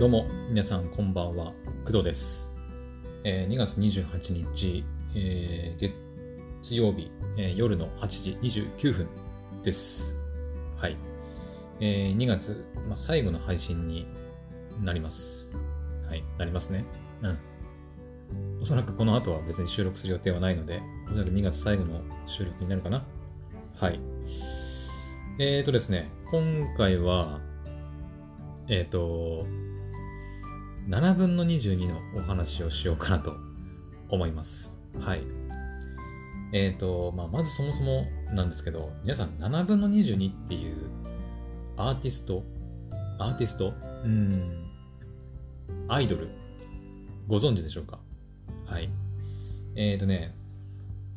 [0.00, 1.52] どうも、皆さんこんばんは、
[1.84, 2.50] 工藤です。
[3.22, 4.82] えー2月28日、
[5.14, 5.92] えー
[6.58, 9.08] 月曜日、えー夜の8時29分
[9.62, 10.18] です。
[10.78, 10.96] はい。
[11.80, 14.06] えー2月、まあ、最後の配信に
[14.82, 15.52] なります。
[16.08, 16.86] はい、なりますね。
[17.20, 17.38] うん。
[18.62, 20.80] おそらくこの後は別に収録する予定はないので、
[21.10, 23.04] おそらく2月最後の収録になるかな。
[23.76, 24.00] はい。
[25.38, 27.38] えーとですね、今回は、
[28.66, 29.44] えっ、と、
[30.90, 33.36] 7分の22のお話をしようかなと
[34.08, 34.76] 思います。
[34.98, 35.22] はい。
[36.52, 40.90] えっ、と、まあ、まずそもそもなんですけど、皆さん7分の22っていう
[41.76, 42.42] アーティスト、
[43.20, 43.72] アーティスト？
[44.04, 44.50] うん、
[45.86, 46.26] アイドル、
[47.28, 48.00] ご存知でしょうか？
[48.66, 48.90] はい。
[49.76, 50.34] えっ、とね、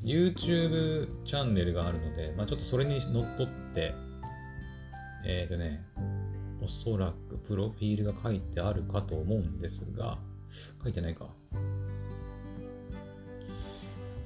[0.04, 3.96] YouTube チャンネルがあるので、まあ、ちょっとそれにのっとって、
[5.26, 5.84] えっ、とね、
[6.64, 10.18] おそらくプロフィールが書いてあるかと思うんですが、
[10.82, 11.28] 書いてないか。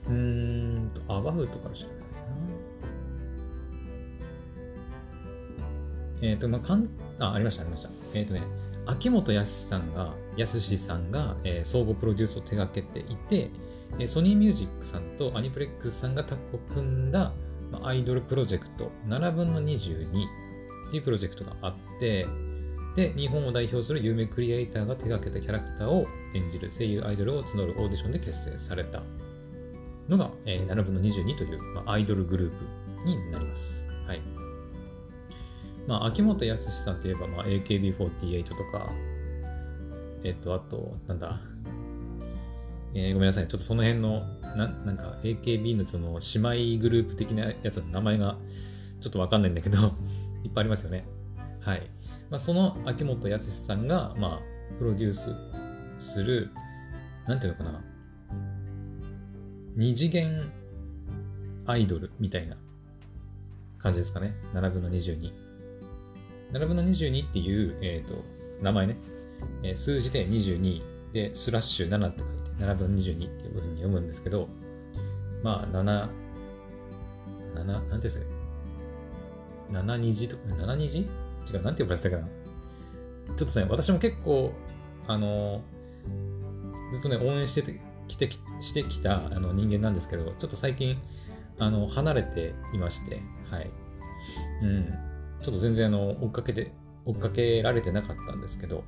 [0.08, 2.06] うーんと、アバウトからしらないな。
[6.22, 6.88] えっ、と、まあ、かん、
[7.20, 7.90] あ、ありました、ありました。
[8.14, 8.44] えっ、とね、
[8.86, 13.50] 秋元康さんが、康さんが、えー総合プロデュースを手掛けていて、
[14.00, 17.32] えーソニーミュージックさんとアニプレックスさんがタッグを組んだ、
[17.72, 20.47] まあアイドルプロジェクト7分の22
[20.88, 22.28] っていうプロジェクトがあって、
[22.96, 29.04] で、日本を代表する有名クリエイターが手掛けたキャラクターを演じる声優アイドルを募るオーディションで結成された
[30.10, 32.66] のが、えー7分の22という、まあ、アイドルグループ
[33.08, 33.88] になります。
[34.08, 34.22] はい。
[35.86, 38.92] まあ、秋元康さんといえば、まあ、AKB48 とか、
[40.24, 41.40] えっと、あと、なんだ、
[42.96, 44.22] えーごめんなさい、ちょっとその辺の、
[44.56, 46.20] ななんか AKB のその
[46.54, 48.38] 姉妹グループ的なやつの名前が
[49.02, 49.94] ちょっとわかんないんだけど、
[50.44, 51.06] いっぱいありますよね。
[51.60, 51.90] はい。
[52.30, 54.42] まあ、その秋元康さんが、まあ、
[54.78, 55.36] プロデュース
[55.98, 56.50] する、
[57.26, 57.84] なんていうのかな、
[59.76, 60.52] 二次元
[61.66, 62.58] アイドルみたいな
[63.78, 64.34] 感じですかね。
[64.54, 65.32] 7分の22。
[66.52, 68.24] 7分の22っていう、えっ、と、
[68.64, 68.98] 名前ね。
[69.64, 74.48] えー数字で22で、スラッシュ7って書いて、7分の22っていうふうに読むんですけど、
[75.44, 76.10] まあ、7、
[77.56, 78.37] 7、なんていうんですかね。
[79.72, 81.06] 7虹とか、7虹違
[81.56, 82.28] う、なんて呼ばれてたかな？
[83.36, 84.54] ちょっとね、私も結構、
[85.08, 85.62] あの、
[86.94, 90.98] ずっとね、応援しててきてきしてきたあの人間なんですけど、ちょっと最近、
[91.60, 93.70] あの、離れていまして、はい。
[94.64, 94.86] うん。
[95.42, 96.72] ちょっと全然、あの、追っかけて、
[97.06, 98.84] 追っかけられてなかったんですけど、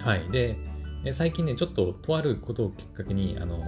[0.00, 0.30] はい。
[0.30, 0.56] で、
[1.04, 3.62] え最近ね、ちょっととあることをきっかけに、あの、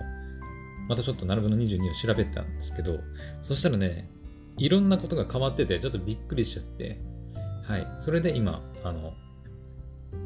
[0.88, 2.98] またちょっと7分の22を調べたんですけど、
[3.42, 4.08] そしたらね、
[4.58, 6.98] いろんなことが変わってて、ちょっとびっくりしちゃって、
[7.64, 7.86] はい。
[7.98, 9.12] それで今、あの、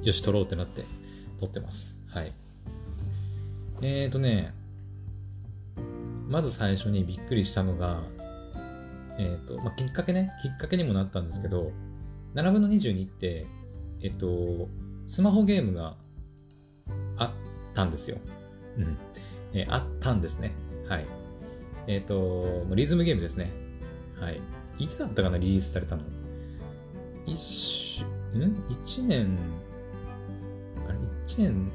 [0.03, 0.85] よし、撮ろうってなって、
[1.39, 2.01] 撮ってます。
[2.09, 2.33] はい。
[3.83, 4.55] えーとね、
[6.29, 8.03] まず最初にびっくりしたのが、
[9.19, 11.73] えっ、と、まあ、きっかけね、きっかけにもなったんですけど、
[12.35, 13.47] 7分の22って、
[14.03, 14.69] えっ、と、
[15.07, 15.97] スマホゲームが
[17.17, 17.31] あっ
[17.75, 18.19] たんですよ。
[18.77, 18.97] うん。
[19.53, 20.53] えーあったんですね。
[20.89, 21.07] はい。
[21.87, 23.51] えっ、と、リズムゲームですね。
[24.21, 24.41] はい。
[24.79, 26.03] いつだったかな、リリースされたの？
[27.27, 28.05] 一週、
[28.37, 28.57] ん？
[28.71, 29.39] 一年、
[30.89, 31.71] あれ、一年、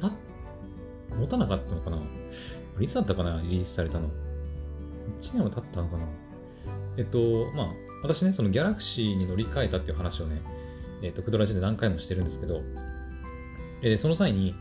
[0.00, 0.10] た、
[1.16, 2.02] 持たなかったのかな？
[2.80, 4.08] いつだったかな、リリースされたの？
[5.20, 6.06] 一年は経ったのかな？
[6.96, 7.68] えっと、まあ、
[8.02, 10.40] 私ね、そのギャラクシーに乗り換えたっていう話をね、
[11.02, 12.62] えっと、クドラジで何回もしてるんですけど、
[13.82, 14.54] えーその際に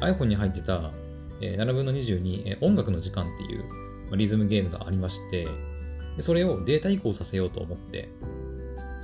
[0.00, 0.92] iPhone に入ってた、
[1.40, 5.48] えー7分の22、えー音楽の時間っていう、まあリズムゲームがありまして、
[6.16, 8.08] でそれをデータ移行させようと思って、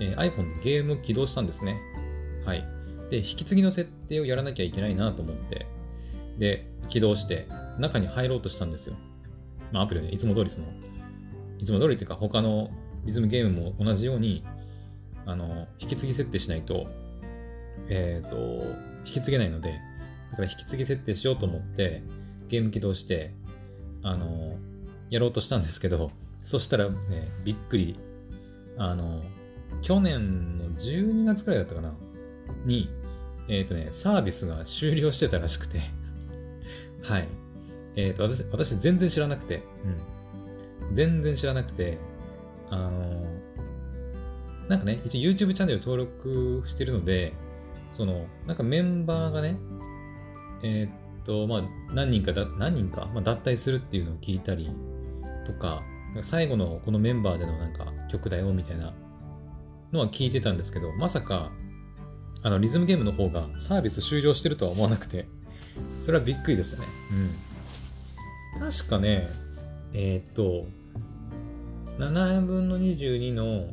[0.00, 1.80] えー iPhone でゲーム起動したんですね。
[2.44, 2.64] はい。
[3.10, 5.66] で、引き継ぎの設定をやらなきゃいけないなと思って、
[6.38, 8.96] で、起動して、中に入ろうとしたんですよ。
[9.72, 10.66] まあ、アプリはね、いつも通りその、
[11.58, 12.70] いつも通りっていうか、他の
[13.04, 14.44] リズムゲームも同じように、
[15.24, 16.86] あの、引き継ぎ設定しないと、
[17.88, 18.36] えっ、と、
[19.06, 19.78] 引き継げないので、
[20.30, 22.02] だから引き継ぎ設定しようと思って、
[22.48, 23.32] ゲーム起動して、
[24.02, 24.56] あの、
[25.10, 26.10] やろうとしたんですけど、
[26.46, 27.98] そしたらね、びっくり、
[28.78, 29.20] あの、
[29.82, 31.92] 去年の12月くらいだったかな、
[32.64, 32.88] に、
[33.48, 35.80] えっ、とね、サービスが終了してたらしくて、
[37.02, 37.26] はい。
[37.96, 39.64] えっ、と、私、私全然知らなくて、
[40.84, 40.94] うん。
[40.94, 41.98] 全然知らなくて、
[42.70, 43.26] あの、
[44.68, 47.32] なんかね、一応 YouTube チャンネル登録してるので、
[47.90, 49.58] その、なんかメンバーがね、
[50.62, 54.70] えーっと、まあ、何人かだ、何人か、まあ、脱退するっていうのを聞いたり
[55.44, 55.82] とか、
[56.22, 58.92] 最後のこのメンバーでのなんか曲だよみたいな
[59.92, 61.50] のは聞いてたんですけど、まさか、
[62.42, 65.26] あのリズムゲームの方がサービス終了してるとは思わなくて、
[66.00, 66.86] それはびっくりでしたね。
[68.54, 68.60] うん。
[68.60, 69.28] 確かね、
[69.92, 70.66] えー、っと、
[71.98, 73.66] 7分の22の、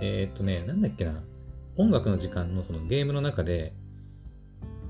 [0.00, 1.12] えー、っとね、なんだっけな、
[1.76, 3.72] 音楽の時間のそのゲームの中で、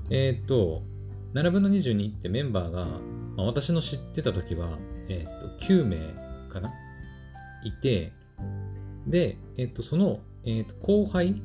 [0.09, 0.83] えー、っと、
[1.33, 2.85] 7分の22ってメンバーが、
[3.35, 5.97] まあ、私の知ってた時は、えっと、9名
[6.49, 6.71] かな？
[7.63, 8.11] いて、
[9.07, 11.41] で、えっと、その、えっと、後輩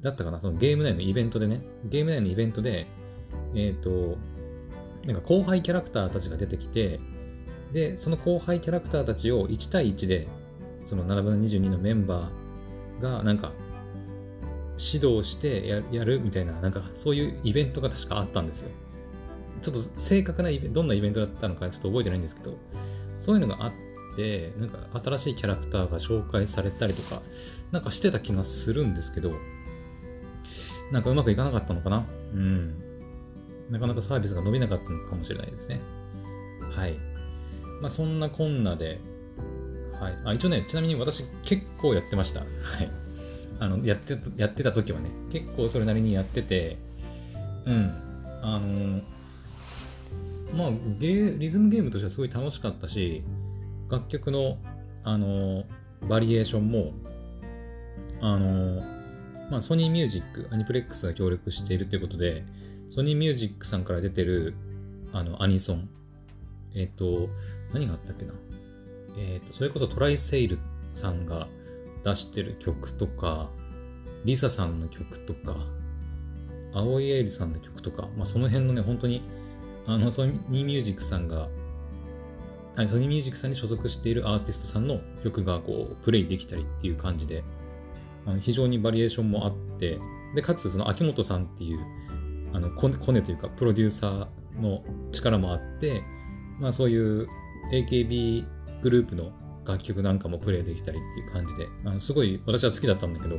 [0.00, 2.86] だったかな、そのゲーム内のイベントでね、ゲーム内のイベントで、
[3.54, 4.16] えっと、
[5.04, 7.00] なんか後輩キャラクターたちが出てきて、
[7.72, 10.26] で、その後輩キャラクターたちを1対1で、
[10.84, 13.52] その7分の22のメンバーが、なんか、
[14.80, 18.70] 指導してややるみたいな、なんかそういうイベントが確かあったんですよ。
[19.60, 22.56] ちょっと正確なイベどんなイベントだったのかちょっと覚えてないんですけど、
[23.18, 23.72] そういうのがあっ
[24.16, 27.22] て、なんか新しいキャラクターが紹介されたりとか、
[27.72, 29.32] なんかしてた気がするんですけど、
[30.90, 32.06] なんかうまくいかなかったのかな？
[32.32, 32.74] うん。
[33.70, 35.80] なかなかサービスが伸びなかったのかもしれないですね。
[36.70, 36.98] はい。
[37.82, 38.98] まあそんなこんなで、
[40.00, 40.18] はい。
[40.24, 42.40] あ、一応ね、ちなみに私結構やってました。
[42.40, 42.48] はい。
[43.60, 46.78] あの、やってた、やってた時はね、結構それなりにやってて、
[47.66, 47.92] うん。
[48.40, 49.02] あの
[50.56, 53.22] まあゲリズムゲームとしてはすごい楽しかったし、
[53.90, 54.58] 楽曲の、
[55.04, 55.64] あの
[56.08, 56.92] バリエーションも、
[58.20, 58.82] あの
[59.50, 62.44] まあ、ソニーミュージック、アニプレックスが協力しているということで、
[62.90, 64.54] ソニーミュージックさんから出てる、
[65.12, 65.88] あの、アニソン。
[66.74, 67.30] えっ、ー、と、
[67.72, 68.34] 何があったっけな。
[69.16, 70.58] えっ、ー、と、それこそトライセイル
[70.92, 71.48] さんが
[72.04, 73.48] 出してる曲とか、
[74.24, 75.56] リサさんの曲とか、
[76.74, 79.22] 青井エイリさんの曲とか、まあ、その辺のね、本当に、
[79.88, 81.48] あの、ソニーミュージックさんが、
[82.76, 87.42] はい、ソニーミュージックさんに所属しているアーティストさんの曲がこう、プレイできたりっていう感じで、
[88.26, 89.98] あの非常にバリエーションもあって、
[90.34, 91.80] で、かつその秋元さんっていう、
[92.52, 96.02] あの、コネというか、プロデューサーの力もあって、
[96.60, 97.26] まあそういう
[97.72, 98.44] AKB
[98.82, 99.32] グループの
[99.64, 103.36] 楽曲なんかもプレイできたりっていう感じで、あのすごい私は好きだったんだけど、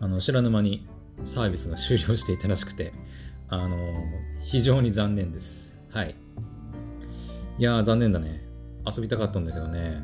[0.00, 0.86] あの、知らぬ間に
[1.24, 2.92] サービスが終了していたらしくて、
[3.50, 3.76] あの
[4.40, 5.76] 非常に残念です。
[5.90, 6.14] はい。
[7.58, 8.40] いやー、残念だね。
[8.86, 10.02] 遊びたかったんだけどね。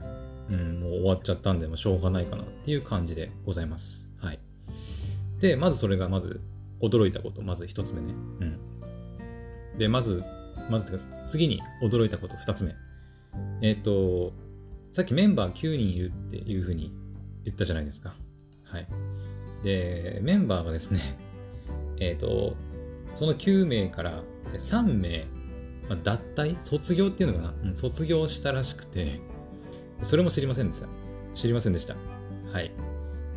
[0.51, 4.11] うん、もう終わっちゃったんで、もしょうがないかなっていう感じでございます。
[4.19, 4.41] はい。
[5.41, 6.41] で、まずそれがまず
[6.81, 8.15] 驚いたこと、まず一つ目ね。
[8.41, 9.79] うん。
[9.79, 10.25] で、まず、
[10.69, 12.75] まず次に驚いたこと二つ目。
[13.63, 14.33] えっ、ー、と、
[14.91, 16.93] さっきメンバー9人いるっていうふうに
[17.45, 18.17] 言ったじゃないですか。
[18.65, 18.89] はい。
[19.63, 21.17] で、メンバーがですね、
[21.99, 22.57] えっ、ー、と、
[23.17, 24.23] その9名から
[24.53, 25.25] 3名、
[25.89, 29.19] まあ、脱退卒業っていうのかな、うん、卒業したらしくて、
[30.03, 30.87] それも知りませんでした。
[31.33, 31.97] 知りませんでした。
[32.53, 32.73] はい。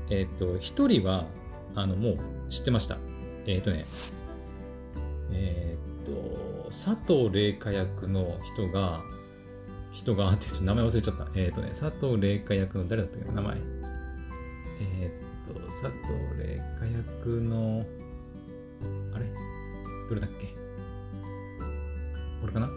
[0.10, 1.28] えっ、ー、と、1人は、
[1.76, 2.18] あの、もう
[2.50, 2.98] 知ってました。
[3.46, 3.86] えっ、ー、とね、
[5.32, 9.02] えっ、ー、と、佐藤麗華役の人が、
[9.94, 11.28] 人が、ってちょっと名前忘れちゃった。
[11.36, 13.58] えっ、とね、佐藤麗華役の誰だったっけ名前。
[14.82, 15.12] え
[15.50, 15.94] っ、と、佐藤
[16.38, 17.86] 麗華役の、
[19.16, 19.49] あれ？
[20.10, 20.48] どれだっけ？
[22.42, 22.68] これかな？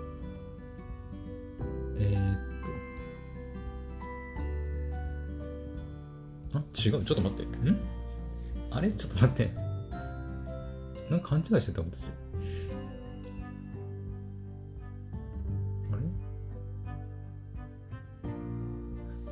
[1.99, 7.05] えー、あ、違う。
[7.05, 7.45] ちょっと待って。
[7.45, 7.81] ん？
[8.71, 8.93] あれ？
[8.93, 9.51] ちょっと待って。
[11.11, 12.05] なんか勘違いしてた私。
[15.91, 15.97] あ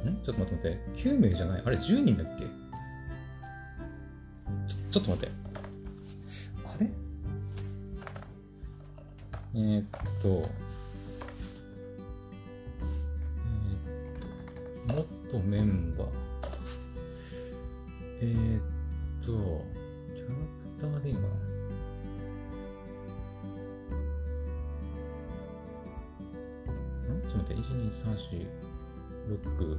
[0.04, 0.10] れ？
[0.10, 1.08] んちょっと待って待って。
[1.10, 1.62] 9名じゃない？
[1.66, 2.46] あれ？10人だっけ？
[4.68, 5.49] ちょ、ちょっと待って。
[9.60, 9.84] ー、っ
[10.20, 10.48] と、
[14.88, 16.08] えー、っと、元メンバー。
[18.22, 18.62] えー、っ
[19.24, 19.26] と、
[20.14, 21.26] キャラクターでいいかな。
[27.14, 28.48] んちょっと待って、1、2、3、4、
[29.28, 29.78] 6、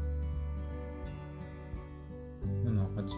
[2.63, 3.11] 7、8、9、10。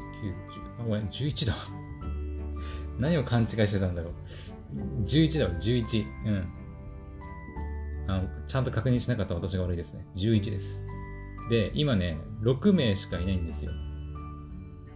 [0.79, 1.55] あ、ごめん、11だ。
[2.99, 4.13] 何を勘違いしてたんだろう。
[5.05, 6.05] 11だわ、11。
[6.25, 6.47] うん。
[8.07, 10.05] あの、ちゃんと確認しなかった私が悪いですね。
[10.15, 10.83] 11です。
[11.49, 13.71] で、今ね、6名しかいないんですよ。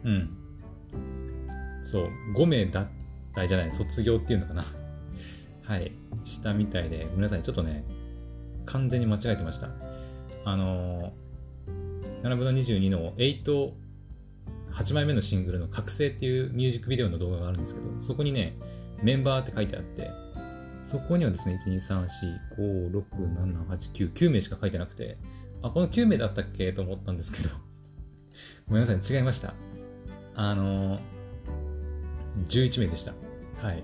[0.04, 0.30] うん。
[1.84, 2.88] そう、5名脱
[3.34, 4.66] 退じゃない、卒業っていうのかな。
[5.64, 5.92] はい、
[6.24, 7.86] したみたいで、皆さんちょっとね、
[8.66, 9.70] 完全に間違えてました。
[10.46, 13.72] あのー、7分の22の8、
[14.72, 18.58] 8枚目のシングルの覚醒っていうミュージックビデオの動画があるんですけど、そこにね、
[19.02, 20.10] メンバーって書いてあって、
[20.82, 22.06] そこにはですね、1、2、3、
[22.58, 23.04] 4、5、6、
[23.38, 25.18] 7、8、9、9名しか書いてなくて、
[25.62, 26.72] あ、この9名だったっけ？
[26.74, 27.50] と思ったんですけど、
[28.68, 29.54] ごめんなさい、違いました。
[30.36, 31.00] あの、
[32.48, 33.14] 11名でした。
[33.62, 33.84] はい。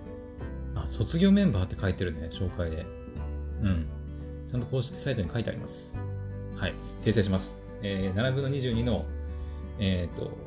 [0.76, 2.86] あ、卒業メンバーって書いてるね、紹介で。
[3.64, 3.86] うん。
[4.50, 5.98] ちゃんと公式サイトに書いてあります。
[6.56, 6.76] はい。
[7.04, 7.58] 訂正します。
[7.82, 9.06] えー、7分の22の、
[9.80, 10.38] えっ、ー、と、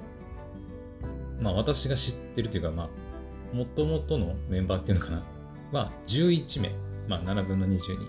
[1.41, 2.89] まあ私が知ってるというか、まあ、
[3.53, 5.23] もともとのメンバーっていうのかな？
[5.73, 6.73] は11名。
[7.09, 8.07] まあ7分の22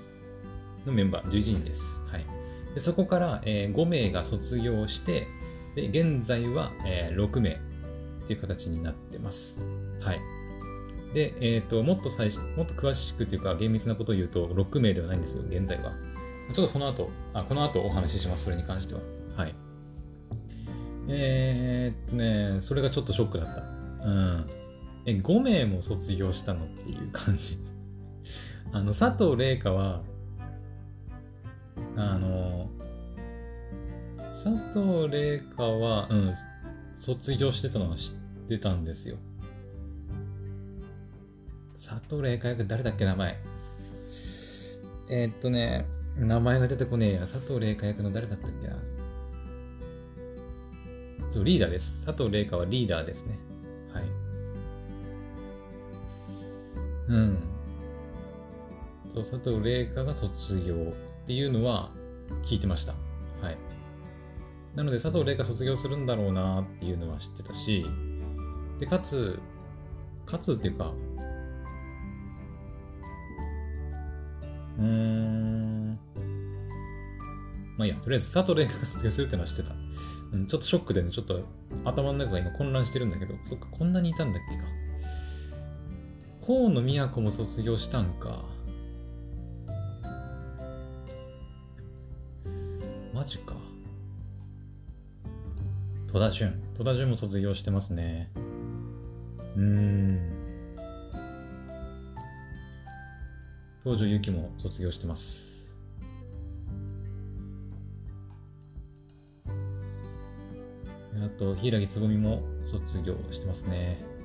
[0.86, 2.02] のメンバー、11人です。
[2.12, 2.26] はい。
[2.74, 5.28] でそこから、えー、5名が卒業して、
[5.76, 9.60] で現在は、えー、6名っていう形になってます。
[10.02, 10.20] はい。
[11.14, 15.92] で、えっ、ー、と、もっと最もっと詳しくというか厳密なことを言うと、6名ではないんですよ、現在は。
[16.54, 19.02] ちょっとその後、あ、この後お話しします、それに関しては。
[19.36, 19.56] はい。
[21.10, 24.06] えー、っとね、それがちょっとショックだった。
[24.06, 24.46] うん。
[25.08, 27.58] え、5名も卒業したのっていう感じ。
[28.74, 30.04] あの、佐藤玲香は、
[31.96, 32.70] あの、
[34.18, 36.34] 佐藤玲香は、うん、
[36.94, 38.14] 卒業してたのは知っ
[38.50, 39.16] てたんですよ。
[41.74, 43.40] 佐藤玲香役誰だっけ名前。
[45.10, 45.86] えー、っとね、
[46.18, 47.20] 名前が出てこねえや。
[47.22, 48.76] 佐藤玲香役の誰だったっけな。
[51.30, 52.06] そう、リーダーです。
[52.06, 53.40] 佐藤玲香はリーダーですね。
[53.94, 54.27] はい。
[57.08, 57.38] うん。
[59.14, 60.76] そう、佐藤玲香が卒業
[61.24, 61.90] っていうのは
[62.44, 62.94] 聞いてました。
[63.42, 63.58] はい。
[64.76, 67.86] なので、佐藤玲香卒業するんだろうなっていうのは知ってたし、
[68.80, 69.40] で、かつ、
[70.26, 70.94] かつっていうか、
[74.78, 76.00] うーん。
[77.78, 79.76] まあいいや、とりあえず佐藤玲香が卒業するってのは知ってた。
[80.34, 81.42] うん、ちょっとショックでね、ちょっと
[81.86, 84.64] 頭の中が今混乱してるんだけど、そっか、こんなにいたんだっけか。
[86.48, 88.46] 河野都も卒業したんか。
[93.14, 93.54] マジか。
[96.10, 96.64] 戸田潤。
[96.78, 98.32] 戸田潤も卒業してますね。
[99.58, 100.20] うん。
[103.84, 105.78] 東條ゆきも卒業してます。
[111.14, 114.17] あと、柊つぼみも卒業してますね。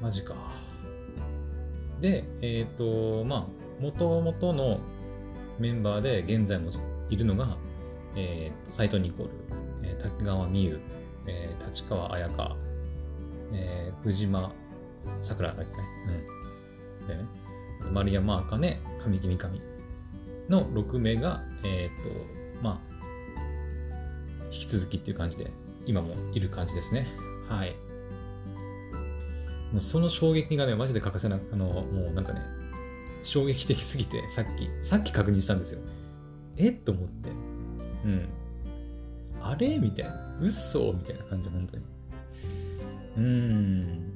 [0.00, 0.34] マジか。
[2.00, 4.80] で、えっ、ー、と、まあ、もともとの
[5.58, 6.70] メンバーで現在も
[7.08, 7.56] いるのが、
[8.14, 9.30] えー、斎藤ニコル、
[9.82, 10.80] えー、滝川美優、
[11.26, 12.56] えー、立川彩香、
[13.52, 14.52] えー、藤間
[15.20, 15.72] さくらだっけ？
[17.02, 17.08] うん。
[17.08, 17.24] でね、
[17.92, 19.60] 丸山茜、神木三上
[20.48, 22.10] の6名が、えっ、ー、と、
[22.62, 22.96] まあ、
[24.52, 25.50] 引き続きっていう感じで、
[25.86, 27.06] 今もいる感じですね。
[27.48, 27.74] はい。
[29.72, 32.40] もうその衝撃がね、マジで欠かせなく、あの、もうなんかね、
[33.22, 35.80] 衝撃的すぎて、さっき、さっき確認したんですよ。
[36.56, 36.70] え？
[36.72, 37.30] と思って。
[38.04, 38.28] うん。
[39.42, 39.78] あれ？
[39.78, 40.36] みたいな。
[40.40, 40.92] 嘘？
[40.92, 41.84] みたいな感じ、本当に。
[43.16, 44.12] うーん。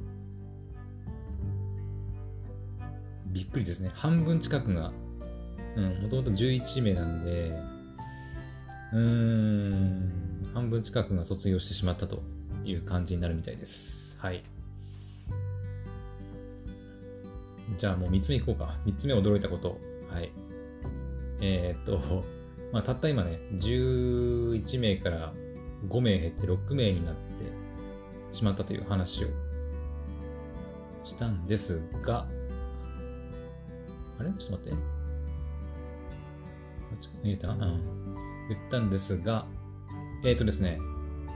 [3.26, 3.90] びっくりですね。
[3.95, 4.92] 半分近くが、
[5.76, 7.50] うん、もともと11名なんで、
[8.92, 12.23] うーん、半分近くが卒業してしまったと
[12.64, 14.16] いう感じになるみたいです。
[14.19, 14.42] はい。
[17.77, 18.77] じゃあもう3つ目いこうか。
[18.87, 19.79] 3つ目驚いたこと。
[20.11, 20.31] はい。
[21.41, 22.25] えー、っと、
[22.73, 25.33] まあ、たった今ね、11名から
[25.89, 27.21] 5名減って6名になって
[28.33, 29.29] しまったという話を
[31.03, 32.27] したんですが、
[34.19, 34.31] あれ？
[34.39, 34.77] ちょっと待って。
[37.25, 37.49] 言った？
[37.49, 37.59] うん。
[38.49, 39.47] 言ったんですが、
[40.25, 40.79] えっ、とですね、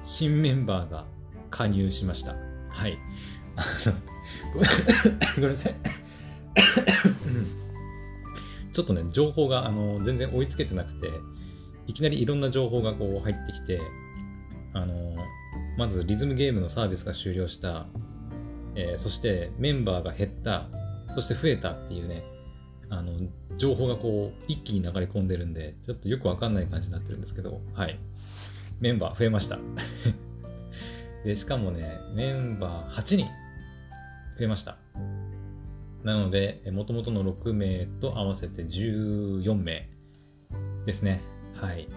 [0.02, 1.06] 新メンバーが
[1.50, 2.34] 加入しました。
[2.68, 2.98] はい。
[4.52, 5.74] ごめんなさい。
[8.72, 11.10] ちょっとね、情報があの全然追いつけてなくて、
[11.86, 13.80] いきなりいろんな情報がこう入ってきて、
[14.72, 15.14] あの
[15.76, 17.86] まずリズムゲームのサービスが終了した、
[18.74, 20.66] えー、そしてメンバーが減った、
[21.14, 22.22] そして増えたっていうね、
[22.90, 23.12] あの、
[23.56, 27.98] 情報がこう、一気に流れ込んでるんで、ちょっとよくわかんない感じになってるんですけど、はい。
[28.80, 29.58] メンバー増えました。
[31.24, 33.26] で、しかもね、メンバー8人
[34.38, 34.76] 増えました。
[36.04, 39.88] なので、もともとの6名と合わせて14名
[40.86, 41.22] ですね。
[41.54, 41.88] はい。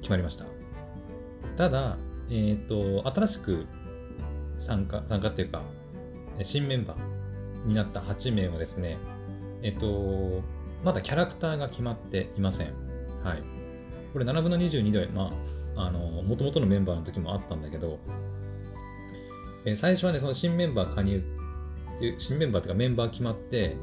[0.00, 0.44] 決まりました。
[1.56, 1.96] ただ、
[2.30, 3.66] えっ、ー、と、新しく
[4.58, 5.62] 参加、参加っていうか、
[6.42, 7.20] 新メンバー、
[7.66, 8.98] になった8名はですね、
[9.62, 10.42] えっと、
[10.84, 12.68] まだキャラクターが決まっていません。
[13.22, 13.42] はい。
[14.12, 15.32] これ7分の22で、ま
[15.76, 17.98] あ、あの、もともとのメンバーの時もあったんだけど、
[19.64, 23.76] え最初はね、その新メンバー加入っていう、新メンバーというかメンバー決まって、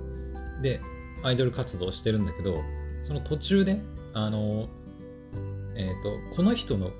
[0.61, 0.81] で、
[1.23, 2.61] アイドル活動してるんだけど、
[3.03, 3.79] その途中で、
[4.13, 4.67] あの、
[5.75, 6.91] えっ、ー、と、この人の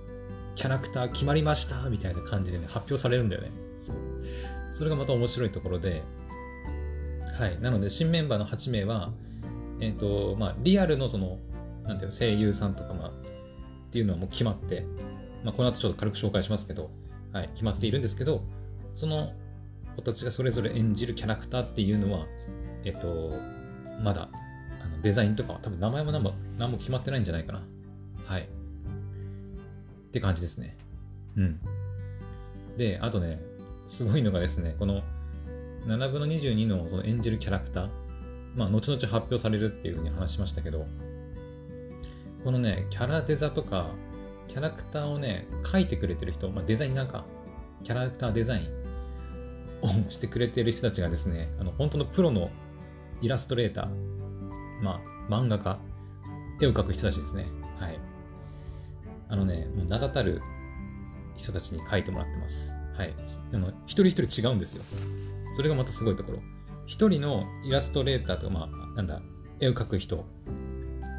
[0.56, 3.52] キャラクター決まりましたみたいな感じでね、発表されるんだよね。
[3.76, 3.96] そう。
[4.74, 6.04] それがまた面白いところで、
[7.38, 7.60] はい。
[7.60, 9.12] なので、新メンバーの8名は、
[9.80, 11.40] えっ、ー、と、まあ、リアルのその、
[11.84, 13.12] なんていうの、声優さんとか、まあ、っ
[13.92, 14.86] ていうのはもう決まって、
[15.44, 16.90] まあ、この後ちょっと軽く紹介しますけど、
[17.32, 18.42] はい、決まっているんですけど、
[18.98, 19.32] その
[19.96, 22.26] 子たちがそれぞれ演じるキャラクターっていうのは、
[22.84, 23.32] えっ、と、
[24.04, 24.28] まだ、
[24.84, 27.62] あのデザインとかは多分名前も何も何も決まってないんじゃないかな。
[28.26, 28.42] はい。
[28.42, 28.46] っ
[30.12, 30.76] て感じですね。
[31.38, 31.60] うん。
[32.76, 33.40] で、あとね、
[33.86, 35.04] すごいのがですね、この
[35.86, 37.90] 7分の22のその演じるキャラクター、
[38.56, 40.88] まあ、後々発表されるっていうふうに話しましたけど、
[42.44, 43.92] このね、キャラデザとか、
[44.48, 47.26] キャラクターをね、描いてくれてる人、まあ、デザインなんか、
[47.84, 48.77] キャラクターデザイン
[49.82, 52.50] をしてくれている人たちがですね、あの本当のプロの
[53.22, 55.80] イラストレーター、まあ、漫画家、
[56.62, 57.46] 絵を描く人たちですね。
[57.80, 58.00] はい。
[59.30, 60.42] あのね、もう名だたる
[61.36, 62.74] 人たちに描いてもらってます。
[62.96, 63.14] はい。
[63.54, 64.84] あの、一人一人違うんですよ。
[65.54, 66.40] それがまたすごいところ。
[66.86, 69.22] 一人のイラストレーターとか、まあ、なんだ、
[69.60, 70.26] 絵を描く人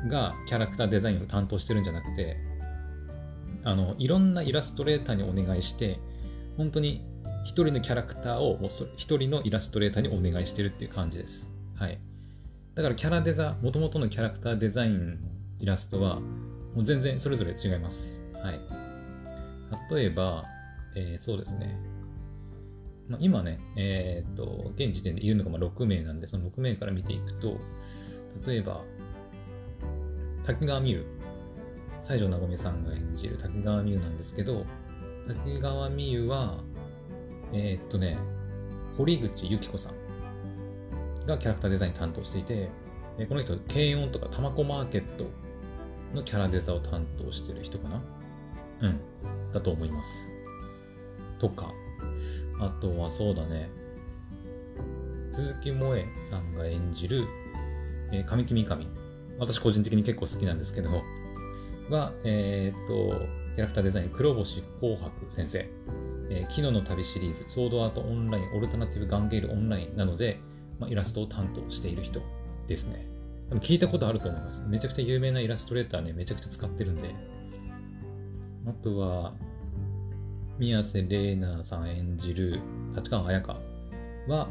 [0.09, 2.37] がキャラクターデザインを担当してるんじゃなくて、
[3.65, 5.99] あの、いろんなイラストレーターにお願いして、
[6.57, 7.05] 本当に
[7.45, 11.51] 一人のキャラクターをもう一人のイラストレーターにお願いしてるっていう感じです。
[11.75, 11.99] はい。
[12.75, 15.19] だからキャラデザ、もともとのキャラクターデザイン
[15.61, 18.21] イラストは、もう全然それぞれ違います。
[18.43, 18.61] はい。
[19.95, 20.45] 例えば、
[20.95, 21.79] えー、そうですね。
[23.09, 27.59] まあ、今ね、えー、っと、現時点でいるのがま6名なんで、その6名から見ていくと、
[28.47, 28.83] 例えば、
[30.45, 31.07] 滝川美優、
[32.03, 34.65] 西条和さんが演じる滝川美優なんですけど、
[35.27, 36.59] 滝川美優は、
[37.53, 38.19] えー、っとね、
[38.97, 42.69] 堀口由紀子さんがキャラクターデザイン担当していて、
[43.19, 45.25] えこの人、軽音とかタマコマーケット
[46.15, 48.03] のキャラデザを担当してる人かな？
[48.83, 49.01] うん。
[49.53, 50.31] だと思います。
[51.39, 51.73] とか、
[52.61, 53.71] あとはそうだね、
[55.33, 57.25] 鈴木萌さんが演じる、
[58.13, 58.87] えー、神木三上。
[59.39, 60.91] 私個人的に結構好きなんですけど、
[61.91, 63.19] は、えー、っと、
[63.55, 65.69] キャラクターデザイン、黒星紅白先生、
[66.31, 70.41] えー、昨日の旅シリーズ、ソードアートオンライン、オルタナティブガンゲールオンラインなので、
[70.79, 72.21] まあ、イラストを担当している人
[72.67, 73.07] ですね。
[73.49, 74.63] でも聞いたことあると思います。
[74.67, 77.15] めちゃくちゃ有名なイラストレーターね、めちゃくちゃ使ってるんで。
[78.67, 79.35] あとは、
[80.59, 82.61] 宮瀬玲奈さん演じる
[82.95, 83.57] 立川彩香
[84.27, 84.49] は、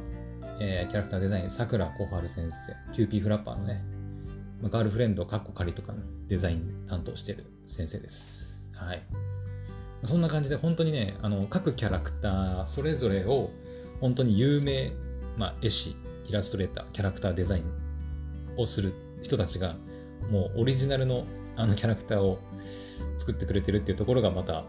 [0.59, 3.83] えー、キャラクターデザイン、さくら小春先生、 QP:flapper のね、
[4.61, 8.63] ま、ガールフレンド、カッコ仮とかのデザイン担当してる先生です。
[8.73, 9.03] はい。
[10.03, 13.51] そんな感じで、本当にね、あの各キャラクターそれぞれを
[13.99, 14.91] 本当に有名、
[15.37, 15.95] まあ、絵師、
[16.27, 17.63] イラストレーター、キャラクターデザイン
[18.57, 19.75] をする人たちが、
[20.31, 22.39] もうオリジナルのあのキャラクターを
[23.17, 24.63] 作ってくれてるっていうところがまた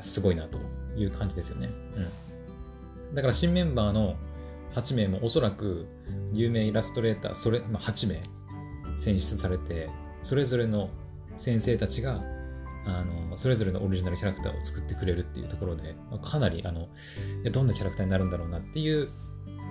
[0.00, 0.58] すごいなと
[0.96, 1.70] いう感じですよね。
[1.96, 3.14] うん。
[3.14, 4.16] だから新メンバーの
[4.74, 5.86] 8名もおそらく
[6.32, 8.20] 有名イラストレーター、それ、まあ、8名
[8.96, 9.88] 選出されて、
[10.22, 10.90] それぞれの
[11.36, 12.20] 先生たちが、
[12.86, 16.88] あの、それぞれのオリジナルキャラクターを作ってくれるっていうところで、まかなり、あの、
[17.50, 19.08] どんなキャラクターになるんだろうなっていう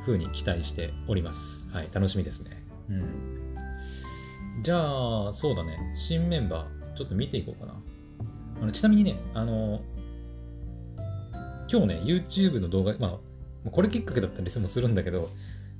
[0.06, 1.68] 風に期待しております。
[1.72, 2.64] はい、楽しみですね。
[2.90, 4.64] うん。
[4.64, 5.78] じゃあ、そうだね。
[5.96, 7.80] 新メンバー、ちょっと見ていこうかな。
[8.62, 9.82] あのちなみにね、あの、
[11.72, 13.20] 今日ね、YouTube の動画、ま
[13.66, 15.30] あ、これきっかけだったりもするんだけど、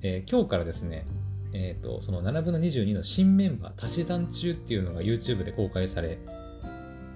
[0.02, 1.06] えー、今日からですね、
[1.54, 6.18] えっ、ー、と、その7分の22の新メンバー足し算中っていうのが YouTube で公開され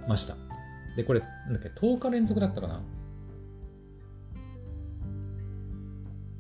[0.08, 0.36] ました。
[0.96, 2.82] で、これ、なんだっけ、10日連続だったかな？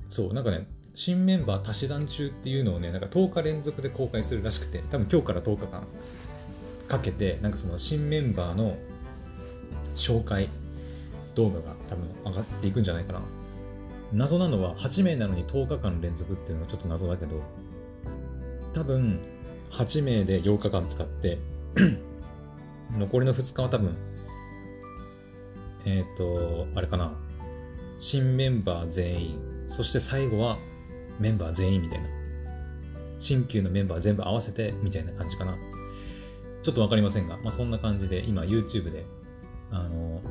[0.10, 5.84] そう、なんかね、新メンバー足し算中っていうのをね、なんか10日連続で公開するらしくて、多分今日から10日間
[6.88, 8.78] かけて、なんかその新メンバーの
[9.96, 10.50] 紹介
[11.36, 13.22] 動画が多分上がっていくんじゃないかな。
[14.14, 17.44] 謎なのは8名なのに10日間連続っていうのがちょっと謎だけど、
[18.74, 19.20] 多分
[19.72, 21.38] 8名で8日間使って
[22.92, 23.96] 残りの2日は多分、
[25.86, 27.14] えっ、ー、と、あれかな、
[27.98, 30.58] 新メンバー全員、そして最後は
[31.20, 32.08] メンバー全員みたいな。
[33.20, 35.58] 新旧のメンバー全部合わせてみたいな感じかな。
[36.62, 39.06] ちょっとわかりませんが、まあそんな感じで今 YouTube で、
[39.72, 40.22] あの、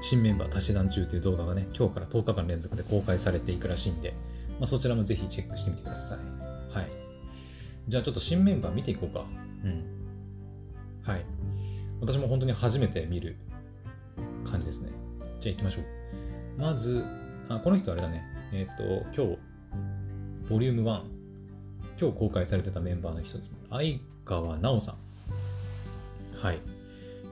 [0.00, 4.14] 新メンバー足し算中という動画がね、今日から10日間連続で公開されていくらしいんで、
[4.60, 6.18] まあ、そちらもぜひチェックしてみてください。
[6.72, 6.90] はい。
[7.88, 9.24] じゃあちょっと新メンバー見ていこうか。
[9.64, 9.95] うん。
[11.06, 11.24] はい。
[12.00, 13.36] 私も本当に初めて見る
[14.44, 14.90] 感じですね。
[15.40, 16.60] じゃあ行きましょう。
[16.60, 17.02] まず、
[17.48, 18.24] あ、この人あれだね。
[18.52, 19.38] えっ、ー、と、今日、
[20.48, 21.02] ボリューム1、
[22.00, 23.58] 今日公開されてたメンバーの人ですね。
[23.70, 24.96] 相川奈緒さん。
[26.36, 26.58] はい。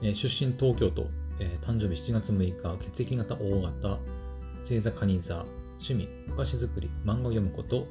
[0.03, 1.09] えー出身東京都、
[1.41, 3.99] えー誕生日7月6日、血液型 O 型、
[4.61, 5.45] 星座カニ座、
[5.79, 7.87] 趣味、お菓子作り、漫画を読むこと、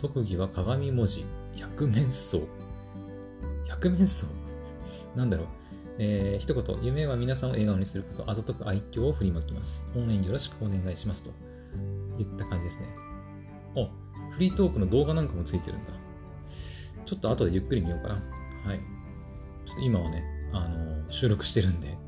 [0.00, 1.24] 特技は鏡文字、
[1.56, 2.44] 百面相。
[3.68, 4.41] 百面相？
[5.16, 5.46] なんだろう。
[5.98, 9.86] えー一言、夢は皆さんを笑顔にすること、あざとく愛嬌を振りまきます。
[9.94, 11.22] 応援よろしくお願いします。
[11.22, 11.30] と
[12.18, 12.86] 言った感じですね。
[13.76, 13.88] あ、
[14.30, 15.92] フリートークの動画なんかもついてるんだ。
[17.04, 18.14] ちょっと後でゆっくり見ようかな。
[18.14, 18.80] はい。
[19.66, 21.98] ちょっと今はね、あのー収録してるんで、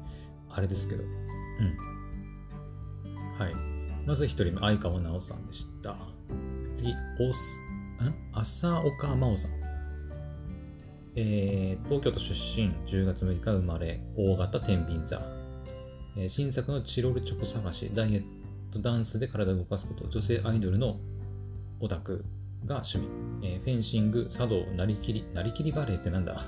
[0.49, 1.03] あれですけど。
[1.03, 1.09] うん。
[3.39, 3.55] はい。
[4.07, 5.97] まず一人目、相川直さんでした。
[6.75, 7.61] 次、おす、
[8.03, 8.15] ん？
[8.33, 9.64] 浅岡真央さん。
[11.17, 15.21] えー、東京都出身、10月6日生まれ、大型天秤座。
[16.17, 18.23] えー新作のチロルチョコ探し、ダイエッ
[18.73, 20.99] ト、ダンスで体を動かすこと、女性アイドルの
[21.81, 22.25] オタク
[22.65, 23.07] が趣味。
[23.43, 26.45] えーフェンシング、茶道、なりきり、なりきりバレーってなんだ？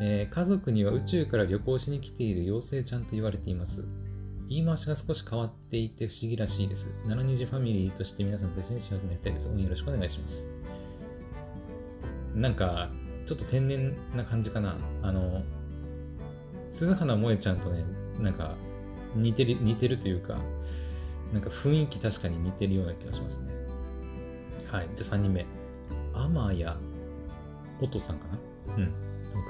[0.00, 3.84] えー家族には宇宙から旅行しに来ている妖精ちゃんと言われています。
[4.48, 6.90] 言い回しが少し変わっていて不思議らしいです。
[7.06, 9.48] 七虹ファミリーとして皆さんと一緒に幸せになりたいです。
[9.48, 10.48] 応援よろしくお願いします。
[12.34, 12.90] なんか、
[13.26, 14.76] ちょっと天然な感じかな。
[15.02, 15.42] あの、
[16.70, 17.84] 鈴花萌ちゃんとね、
[18.20, 18.54] なんか
[19.14, 20.38] 似てる、似てるというか、
[21.32, 23.52] なんか雰囲気確かに似てるような気がしますね。
[24.70, 24.88] はい。
[24.94, 25.44] じゃあ3人目。
[26.14, 26.64] 天谷
[27.80, 28.38] 音さんかな
[28.76, 28.92] うん。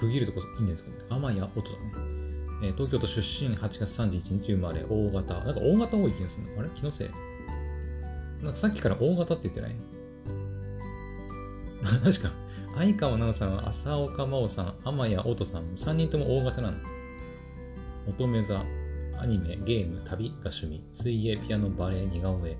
[0.00, 0.96] 区切るとこいいんですかね。
[1.08, 1.76] 天谷音だね。
[2.62, 5.34] えー東京都出身8月31日生まれ、大型。
[5.44, 6.60] なんか大型多い気がするの。
[6.60, 6.70] あれ？
[6.70, 7.10] 気のせい？
[8.42, 9.76] なんかさっきから大型って言ってない？
[12.02, 12.32] 確か、
[12.76, 16.76] 相川奈緒さん、浅岡真央さん、天谷音さん、3人とも大型なの。
[18.06, 18.62] 乙女座、
[19.18, 22.54] アニメ、ゲーム、旅が趣味、水泳、ピアノ、バレエ、似顔絵。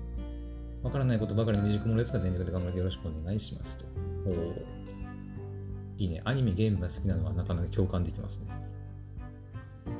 [0.81, 3.85] わからないことばかりの未熟者ですが、全力で頑張ってよろしくお願いしますと。
[4.25, 4.31] お
[5.99, 6.23] いいね。
[6.25, 8.47] アニメ、ゲームが好きなのはなかなか共感できますね。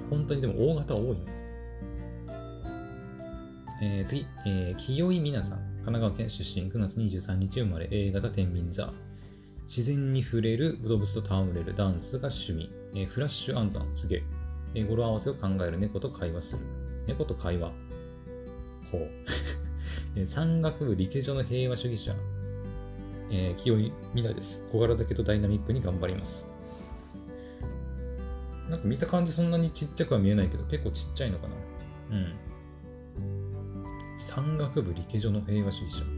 [0.09, 1.19] 本当にでも大型多いね。
[3.83, 5.59] えー次、えー、清井美奈さん。
[5.59, 8.91] 神奈川県出身、9月23日生まれ、A 型天秤座。
[9.67, 12.71] 自然に触れる、動物と戯れる、ダンスが趣味。
[12.95, 14.23] えーフラッシュ暗算、すげえ。
[14.75, 16.63] えー語呂合わせを考える猫と会話する。
[17.05, 17.73] 猫と会話。
[18.91, 19.09] ほう。
[20.15, 22.15] えー山岳部理系上の平和主義者。
[23.29, 24.65] えー清井美奈です。
[24.71, 26.47] 小柄だけどダイナミックに頑張ります。
[28.69, 31.55] なんか見た感じそんなにちっちゃくは見えないけど、結構ちっちゃいのかな。
[32.15, 32.33] うん。
[34.15, 36.16] 山岳部理系上の平和主義者。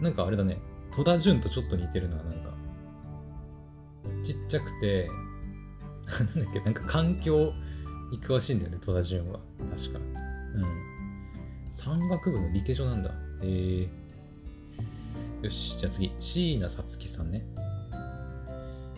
[0.00, 0.58] なんかあれだね。
[0.94, 2.54] 戸田潤とちょっと似てるな、なんか。
[4.24, 5.08] ちっちゃくて、
[6.08, 7.52] なんだっけ、なんか環境
[8.10, 9.40] に詳しいんだよね、戸田潤は。
[9.76, 9.98] 確か。
[9.98, 10.64] うん。
[11.70, 13.10] 山岳部の理系上なんだ。
[13.42, 13.88] へえ
[15.42, 16.12] よし、じゃあ次。
[16.18, 17.46] 椎名さつきさんね。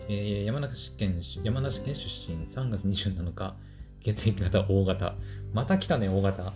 [0.09, 3.53] えー山梨県山梨県出身3月27日
[4.01, 5.13] 血液型 O 型
[5.53, 6.51] また来たね O 型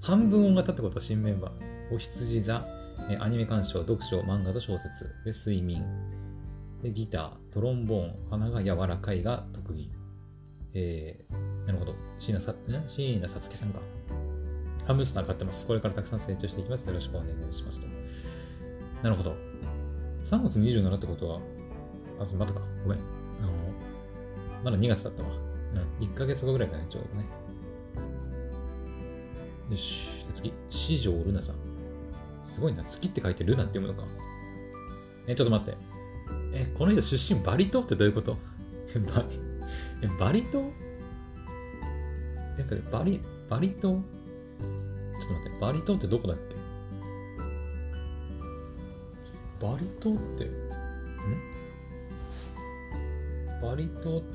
[0.00, 2.64] 半分 O 型ってこと新メンバーお羊座、
[3.10, 5.84] えーアニメ鑑賞読書漫画と小説で睡眠
[6.82, 9.90] でギタートロンボーン鼻が柔らかいが特技
[10.74, 12.56] えー、なるほど椎名さん？
[12.86, 13.80] 椎名さつきさんが
[14.86, 17.86] ハムスター飼ってますこれからたくさん成長していきますよろしくお願いしますと
[19.02, 19.36] なるほど
[20.22, 21.40] 3月27ってことは
[22.22, 22.66] あ、そう、待ったか。
[22.84, 22.98] ごめん。
[22.98, 23.02] あ
[23.46, 23.52] の、
[24.64, 25.28] まだ2月だったわ。
[26.00, 26.06] うん。
[26.06, 27.26] 1ヶ月後ぐらいだね、ちょうどね。
[29.70, 30.06] よし。
[30.24, 30.52] じゃあ次。
[30.70, 31.56] 四条ルナさん。
[32.42, 32.84] すごいな。
[32.84, 34.08] 月って書いてルナって読むのか。
[35.26, 35.76] え、ちょっと待って。
[36.54, 38.36] え、この人出身バリ島ってどういうこと？
[38.94, 39.38] え バリ、
[40.02, 40.72] え、バリ島？
[42.58, 43.80] え、バリ、バリ島？
[43.80, 44.02] ちょっ
[45.28, 45.60] と待って。
[45.60, 46.56] バリ島ってどこだっけ？
[49.64, 50.50] バリ島って、ん？
[53.62, 54.28] バリ島って、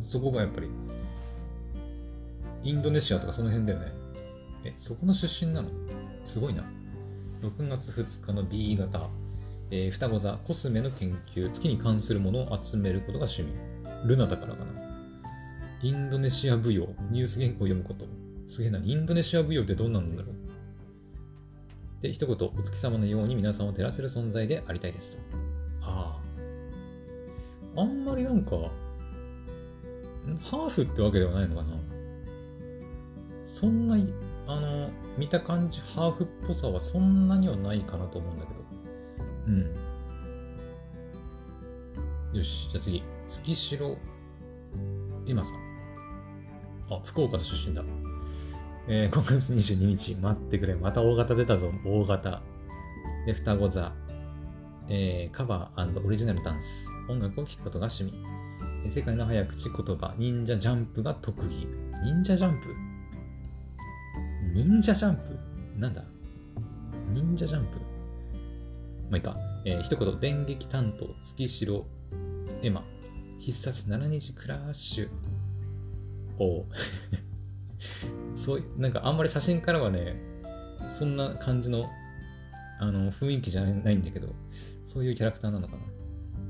[0.00, 0.68] そこがやっぱり、
[2.64, 3.92] インドネシアとかその辺だよね。
[4.64, 5.70] え、そこの出身なの？
[6.24, 6.64] すごいな。
[7.46, 9.08] 6月2日の B 型、
[9.70, 13.52] えー双子座、コスメの研究、月に関するものを集めることが趣味。
[14.04, 14.72] ルナだからかな。
[15.82, 18.04] インドネシア舞踊、ニュース原稿を読むこと。
[18.48, 18.78] すげえな。
[18.78, 25.18] インドネシア舞踊ってどんなんだろうで、一言、お月様のように皆さんを照らせる存在でありたいですと。
[25.86, 26.18] は
[27.76, 27.80] あ。
[27.80, 28.50] あんまりなんか、
[30.42, 31.68] ハーフってわけではないのかな
[33.44, 33.96] そんな、
[34.46, 38.60] あの、見た感じ、ハーフっぽさはそんなにはないかなと思うんだけど。
[39.48, 39.50] う
[42.32, 42.38] ん。
[42.38, 43.02] よし、じゃあ次。
[43.26, 43.96] 月城
[45.26, 45.58] エマさん。
[46.90, 47.82] あ、福岡の出身だ。
[48.88, 50.76] えー、5月22日、待ってくれ。
[50.76, 51.72] また大型出たぞ。
[51.84, 52.40] 大型。
[53.26, 53.92] で、双子座。
[54.88, 58.12] えー、カバーオリジナルダンス、音楽を聴くことが趣味。
[58.84, 61.66] えー世界の早口言葉、忍者ジャンプが特技。
[62.04, 62.85] 忍者ジャンプ？
[64.56, 65.22] 忍者ジャンプ？
[65.78, 66.02] なんだ？
[67.12, 67.72] 忍者ジャンプ？
[69.10, 69.36] まあいいか。
[69.66, 71.84] えー一言、電撃担当、月城、
[72.62, 72.82] エマ、
[73.38, 75.08] 必殺7日クラッシュ。
[76.38, 76.64] おう
[78.34, 80.16] そういう、なんかあんまり写真からはね、
[80.88, 81.84] そんな感じの、
[82.80, 84.34] あの、雰囲気じゃないんだけど、
[84.84, 85.82] そういうキャラクターなのかな。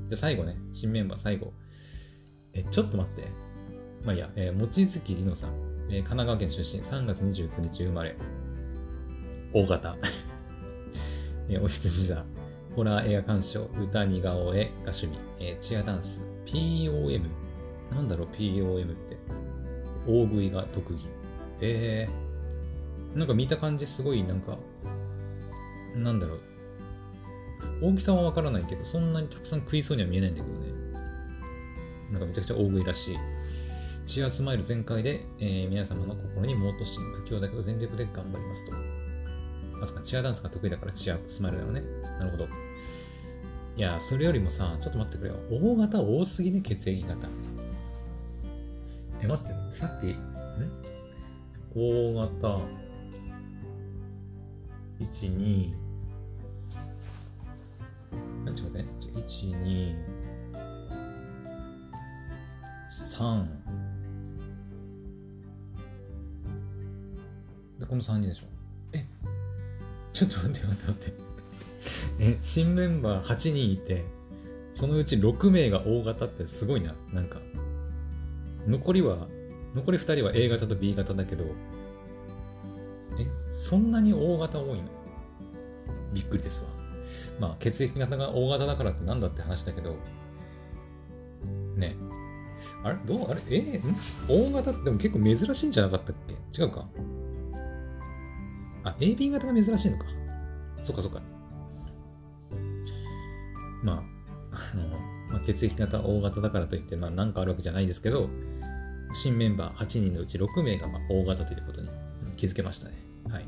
[0.09, 1.51] で、最後ね、新メンバー最後。
[2.53, 3.27] え、ちょっと待って。
[4.05, 8.15] まあいいや、えー、望月里乃さん、えー神奈川県出身、3月29日生まれ。
[9.53, 9.95] 大型。
[11.49, 12.25] えーお羊座。
[12.75, 17.21] ホラー映画鑑賞、歌似顔絵が趣味、えーチアダンス、POM。
[17.91, 19.17] なんだろう、POM って。
[20.07, 21.05] 大食いが特技。
[21.61, 24.57] えー、なんか見た感じすごいなんか、
[25.95, 26.39] なんだろう。
[27.81, 30.67] 大きさはわからないけど、そんなにたくさん食いそうには見えないんだけどね。
[32.11, 33.17] なんかめちゃくちゃ大食いらしい。
[34.07, 38.71] チアスマイル全開で、えー皆様の心にもっとし不況だけど全力で頑張りますと。
[39.83, 41.81] あ、そっか、チアダンスが得意だからチアスマイルだよね。
[42.17, 42.47] なるほど。
[43.75, 45.35] いや、それよりもさ、ちょっと待ってくれよ。
[45.51, 47.27] 大型多すぎね、血液型。
[49.21, 50.15] え、待って、さっき、ん
[51.75, 52.61] 大型、
[54.99, 55.73] 1、2、
[58.49, 59.19] あちょっと待って。
[59.19, 59.95] 1、2、
[62.89, 63.76] 3。
[67.79, 68.45] で、この3人でしょ？
[68.93, 69.05] え？
[70.13, 71.13] ちょっと待って待って待って。
[72.19, 74.03] え、新メンバー8人いて、
[74.73, 76.95] そのうち6名が O 型ってすごいな。
[77.13, 77.39] なんか、
[78.67, 79.27] 残りは、
[79.75, 81.45] 残り2人は A 型と B 型だけど、
[83.19, 84.83] え、そんなに O 型多いの？
[86.13, 86.69] びっくりですわ。
[87.39, 89.95] まあ、血液型が O 型だからってなんだって話だけど、
[91.75, 91.95] ね。
[92.83, 92.97] あれ？
[93.05, 93.31] どう？
[93.31, 93.41] あれ？
[93.49, 93.95] え、ん
[94.27, 96.61] ?O 型ってでも結構珍しいんじゃなかったっけ？
[96.61, 96.87] 違うか
[98.83, 100.05] あ、AB 型が珍しいのか。
[100.81, 101.21] そっかそっか。
[103.83, 104.03] ま
[104.51, 104.87] あ、あの、
[105.29, 108.29] まあ、血液型 O 型だからといって、まあ、なんかあるわけじゃないですけど、
[109.13, 111.87] 新メンバー8人のうち6名がまあ O 型ということに
[112.35, 112.95] 気づけましたね。
[113.29, 113.45] はい。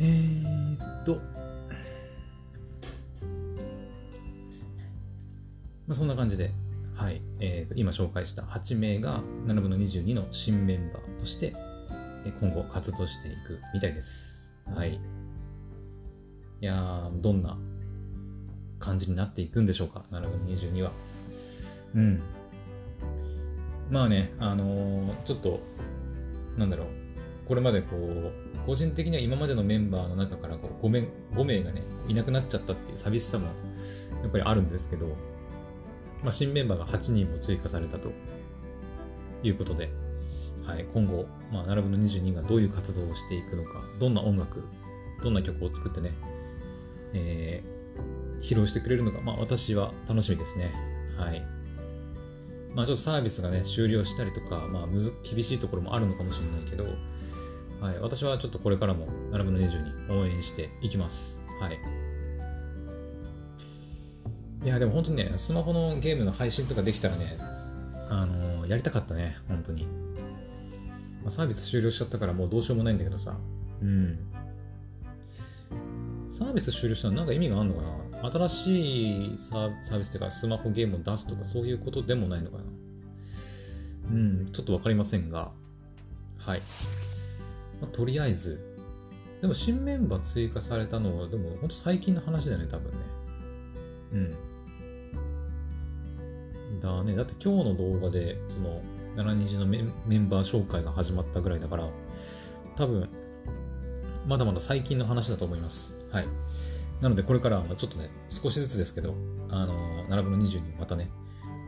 [0.00, 1.16] えーっと、
[5.86, 6.52] まあ、そんな感じで、
[6.94, 7.22] はい。
[7.40, 11.54] えーと、今紹介した8名が7分の22の新メンバーとして、
[12.40, 14.48] 今後活動していくみたいです。
[14.74, 14.94] はい。
[16.60, 17.58] いや、どんな
[18.78, 20.92] 感じになっていくんでしょうか、7分22は。
[21.94, 22.20] うん。
[23.90, 25.60] まあね、あのーちょっと、
[26.56, 26.86] なんだろう、
[27.46, 28.32] これまでこう、
[28.66, 33.46] 個人的には今までのメンバーの中からこう 5, 名5名がね、いなくなっちゃったっていう寂しさも
[34.22, 35.06] やっぱりあるんですけど、
[36.22, 38.10] まあ、新メンバーが8人も追加されたと
[39.42, 39.90] いうことで、
[40.68, 44.62] はい、今後、まあ、7分の22がどういう活動をしていくのか、どんな音楽、
[45.24, 46.12] どんな曲を作ってね、
[47.14, 47.78] えー
[48.40, 50.72] 披露してくれるのか、まあ、私は楽しみですね。
[51.16, 51.42] はい。
[52.74, 56.84] まあ、ちょっとサービスがね、終了したりとか、まあ、むず厳しいところもあるのかもしれないけど、
[57.80, 61.44] はい、私はちょっとこれからも7分の22応援していきます。
[61.60, 61.78] はい。
[64.64, 67.38] いや、でも本当にね、スマホのゲームの配信とかできたらね、
[68.10, 69.86] あのーやりたかったね、本当に。
[71.22, 73.36] まあ、サービス終了しちゃったからもうどうしようもないんだけどさ。
[73.80, 74.18] うん。
[76.28, 77.82] サービス終了したのなんか意味があるのか
[78.22, 78.30] な？
[78.30, 82.64] 新しいサーサービスっていうかスマホゲームを出すとかそういうことでもないのかな？
[84.10, 85.50] うん、ちょっとわかりませんが。
[86.38, 86.62] はい。
[87.80, 88.60] まあ、とりあえず、
[89.40, 92.98] でも新メンバー追加されたのは、でも本当最近の話だよね、多分ね。
[94.12, 94.16] う
[96.76, 96.80] ん。
[96.80, 97.14] だね。
[97.14, 98.80] だって今日の動画で、その、
[99.22, 99.82] 7日のメ
[100.18, 101.88] ンバー紹介が始まったぐらいだから、
[102.76, 103.08] 多分、
[104.26, 105.96] まだまだ最近の話だと思います。
[106.12, 106.26] はい。
[107.00, 109.14] なので、これからはちょっとね、少しずつですけど、
[109.50, 111.10] あの、7分の20にまたね、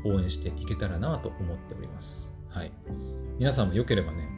[0.04, 2.34] 応援していけたらなと思っております。
[2.48, 2.72] はい。
[3.38, 4.28] 皆さんも良ければね、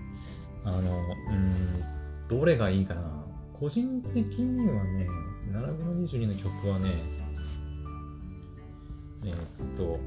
[0.65, 1.85] あの、うん、
[2.29, 3.25] どれがいいかな。
[3.53, 5.07] 個人的にはね、
[5.51, 6.91] 7分の22の曲はね、
[9.25, 10.01] えーっと、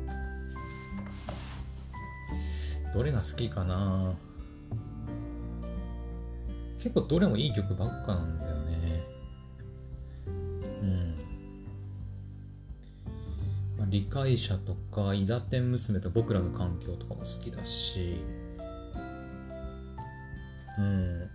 [2.96, 4.16] どれが好きかな。
[6.78, 9.04] 結構どれもいい曲ばっかなんだよね。
[10.82, 11.16] うん。
[13.78, 18.24] まあ、理解者とか、伊達天娘と僕らの環境とかも好きだし、
[20.78, 21.30] うん。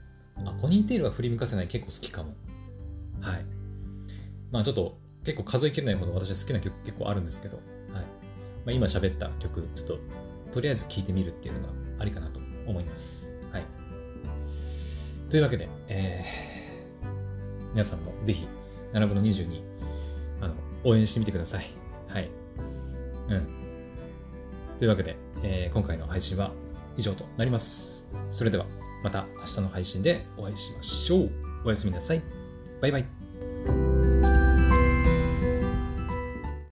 [0.47, 2.31] あ、ポニーテールは振り向かせない結構好きかも。
[3.21, 3.45] はい。
[4.51, 8.03] まあちょっと、結構数えきれないほど私は好きな曲結構あるんですけど、はいま
[8.69, 9.99] あ、今喋った曲、ちょっと
[10.51, 13.31] とりあえず聴いてみるっていうのがありかなと思います。
[13.53, 13.65] はい。
[15.31, 18.47] というわけで、えー、皆さんもぜひ、
[18.93, 19.63] 7分の22、
[20.41, 21.67] あの、応援してみてください。
[22.09, 22.31] はい。
[23.29, 23.49] うん。
[24.79, 26.53] というわけで、えー、今回の配信は
[26.97, 28.09] 以上となります。
[28.29, 28.67] それでは、
[29.03, 31.31] また明日の配信でお会いしましょう。
[31.65, 32.23] おやすみなさい。
[32.81, 33.20] バイバイ。